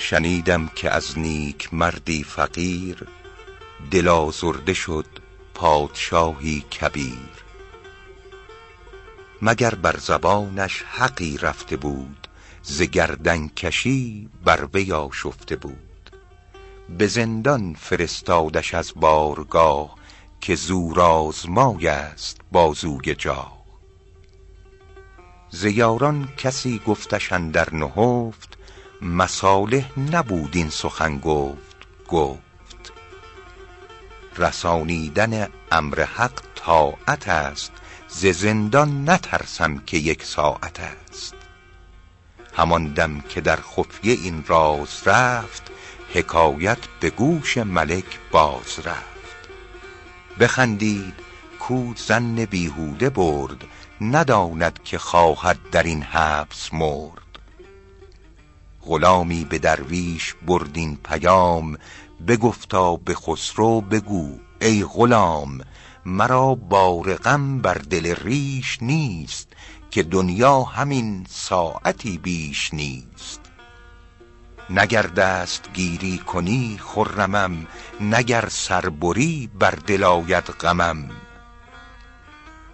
شنیدم 0.00 0.68
که 0.68 0.90
از 0.90 1.18
نیک 1.18 1.74
مردی 1.74 2.24
فقیر 2.24 3.06
دل 3.90 4.08
آزرده 4.08 4.74
شد 4.74 5.06
پادشاهی 5.54 6.60
کبیر. 6.60 7.44
مگر 9.42 9.74
بر 9.74 9.96
زبانش 9.96 10.82
حقی 10.82 11.38
رفته 11.38 11.76
بود 11.76 12.28
ز 12.62 12.82
کشی 13.56 14.28
بر 14.44 14.68
وی 14.74 14.92
آشفته 14.92 15.56
بود؟ 15.56 16.10
به 16.98 17.06
زندان 17.06 17.74
فرستادش 17.74 18.74
از 18.74 18.92
بارگاه 18.96 19.94
که 20.40 20.54
زور 20.54 21.00
آزمای 21.00 21.88
است 21.88 22.40
بازوی 22.52 23.14
جاه. 23.14 23.60
ز 25.50 25.64
یاران 25.64 26.28
کسی 26.36 26.80
گفتش 26.86 27.32
اندر 27.32 27.74
نهفت 27.74 28.59
مصالح 29.02 29.98
نبود 29.98 30.56
این 30.56 30.70
سخن 30.70 31.18
گفت 31.18 31.76
گفت 32.08 32.92
رسانیدن 34.36 35.48
امر 35.72 36.00
حق 36.00 36.42
طاعت 36.54 37.28
است 37.28 37.72
ز 38.08 38.26
زندان 38.26 39.10
نترسم 39.10 39.78
که 39.78 39.96
یک 39.96 40.24
ساعت 40.24 40.80
است. 40.80 41.34
همان 42.56 42.86
دم 42.86 43.20
که 43.20 43.40
در 43.40 43.56
خفیه 43.56 44.12
این 44.12 44.44
راز 44.46 45.02
رفت 45.04 45.62
حکایت 46.14 46.78
به 47.00 47.10
گوش 47.10 47.58
ملک 47.58 48.18
باز 48.30 48.78
رفت. 48.84 49.10
بخندید 50.40 51.14
کو 51.58 51.94
زن 51.96 52.44
بیهوده 52.44 53.10
برد 53.10 53.64
نداند 54.00 54.80
که 54.84 54.98
خواهد 54.98 55.58
در 55.70 55.82
این 55.82 56.02
حبس 56.02 56.74
مرد. 56.74 57.29
غلامی 58.82 59.44
به 59.44 59.58
درویش 59.58 60.34
برد 60.46 60.70
این 60.76 60.96
پیام 60.96 61.78
بگفتا 62.28 62.96
به 62.96 63.14
خسرو 63.14 63.80
بگو 63.80 64.38
ای 64.60 64.84
غلام 64.84 65.60
مرا 66.04 66.54
بار 66.54 67.14
غم 67.14 67.58
بر 67.58 67.74
دل 67.74 68.14
ریش 68.14 68.78
نیست 68.82 69.48
که 69.90 70.02
دنیا 70.02 70.62
همین 70.62 71.26
ساعتی 71.28 72.18
بیش 72.18 72.74
نیست. 72.74 73.40
نگر 74.70 75.02
دست 75.02 75.70
گیری 75.74 76.18
کنی 76.18 76.80
خرمم 76.82 77.66
نگر 78.00 78.48
سربری 78.48 79.50
بر 79.58 79.70
دل 79.70 80.04
آید 80.04 80.44
غمم. 80.44 81.10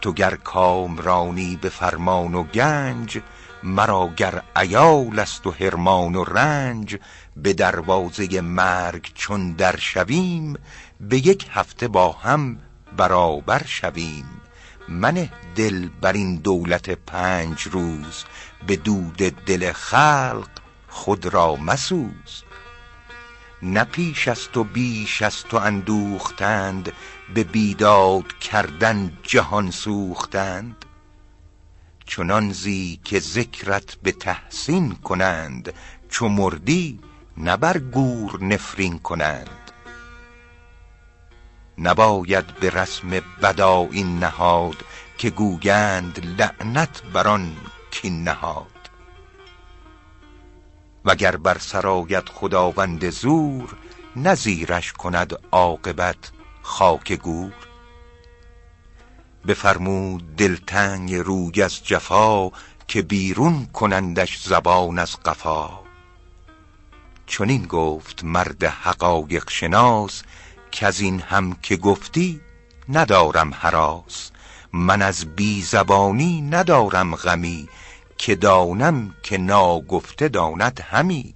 تو 0.00 0.12
گر 0.12 0.34
کامرانی 0.34 1.56
به 1.56 1.68
فرمان 1.68 2.34
و 2.34 2.42
گنج 2.42 3.20
مرا 3.62 4.10
گر 4.16 4.42
عیال 4.56 5.18
است 5.18 5.46
و 5.46 5.50
حرمان 5.50 6.14
و 6.14 6.24
رنج 6.24 6.96
به 7.36 7.52
دروازه 7.52 8.40
مرگ 8.40 9.10
چون 9.14 9.52
در 9.52 9.76
شویم 9.76 10.56
به 11.00 11.26
یک 11.26 11.46
هفته 11.50 11.88
با 11.88 12.12
هم 12.12 12.58
برابر 12.96 13.62
شویم. 13.66 14.24
منه 14.88 15.30
دل 15.56 15.88
بر 16.00 16.12
این 16.12 16.36
دولت 16.36 16.90
پنج 16.90 17.62
روز 17.62 18.24
به 18.66 18.76
دود 18.76 19.16
دل 19.16 19.72
خلق 19.72 20.48
خود 20.88 21.26
را 21.26 21.56
مسوز. 21.56 22.42
نه 23.62 23.84
پیش 23.84 24.28
است 24.28 24.56
و 24.56 24.64
بیش 24.64 25.22
است 25.22 25.54
و 25.54 25.56
اندوختند 25.56 26.92
به 27.34 27.44
بیداد 27.44 28.38
کردن 28.40 29.12
جهان 29.22 29.70
سوختند. 29.70 30.84
چنان 32.08 32.52
زی 32.52 33.00
که 33.04 33.20
ذکرت 33.20 33.94
به 34.02 34.12
تحسین 34.12 34.94
کنند 34.94 35.72
چو 36.08 36.28
مردی 36.28 37.00
نه 37.36 37.56
بر 37.56 37.78
گور 37.78 38.44
نفرین 38.44 38.98
کنند. 38.98 39.72
نباید 41.78 42.46
به 42.46 42.70
رسم 42.70 43.10
بدا 43.42 43.88
این 43.90 44.18
نهاد 44.18 44.76
که 45.18 45.30
گویند 45.30 46.40
لعنت 46.40 47.02
بر 47.02 47.28
آن 47.28 47.56
نهاد. 48.24 48.90
وگر 51.04 51.36
بر 51.36 51.58
سر 51.58 51.86
خداوند 52.28 53.10
زور 53.10 53.76
نه 54.16 54.34
زیرش 54.34 54.92
کند 54.92 55.38
عاقبت 55.52 56.30
خاک 56.62 57.12
گور. 57.12 57.67
بفرمود 59.48 60.36
دلتنگ 60.36 61.14
روی 61.14 61.62
از 61.62 61.84
جفا 61.84 62.50
که 62.88 63.02
بیرون 63.02 63.66
کنندش 63.66 64.42
زبان 64.42 64.98
از 64.98 65.16
قفا. 65.16 65.70
چنین 67.26 67.66
گفت 67.66 68.24
مرد 68.24 68.64
حقایق 68.64 69.50
شناس 69.50 70.22
از 70.82 71.00
این 71.00 71.20
هم 71.20 71.56
که 71.62 71.76
گفتی 71.76 72.40
ندارم 72.88 73.54
حراس. 73.54 74.30
من 74.72 75.02
از 75.02 75.24
بی 75.36 75.62
زبانی 75.62 76.40
ندارم 76.40 77.16
غمی 77.16 77.68
که 78.18 78.34
دانم 78.34 79.14
که 79.22 79.38
ناگفته 79.38 80.28
داند 80.28 80.80
همی. 80.80 81.34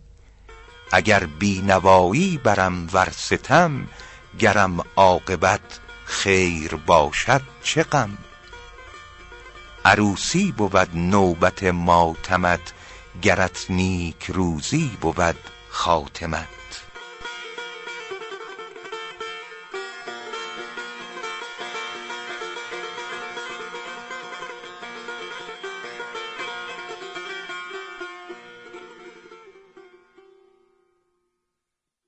اگر 0.93 1.27
بی 1.27 1.62
نوایی 1.62 2.41
برم 2.44 2.89
ور 2.93 3.09
ستم 3.11 3.89
گرم 4.39 4.81
عاقبت 4.97 5.81
خیر 6.12 6.75
باشد 6.75 7.43
چه 7.62 7.83
غم؟ 7.83 8.19
عروسی 9.84 10.53
بود 10.53 10.91
نوبت 10.95 11.65
ماتمت 11.65 12.73
گرت 13.23 13.67
نیک 13.69 14.25
روزی 14.28 14.99
بود 15.00 15.37
خاتمت. 15.71 16.62